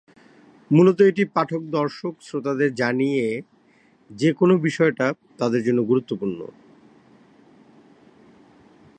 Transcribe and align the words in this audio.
মূলত 0.71 1.01
এটি 1.01 1.25
পাঠক-দর্শক-শ্রোতাদের 1.25 2.75
জানিয়ে 2.75 3.41
যে 4.11 4.33
কোন 4.33 4.57
বিষয়টা 4.57 5.13
তাদের 5.37 5.63
জন্য 5.63 5.83
গুরুত্বপূর্ণ। 5.83 6.39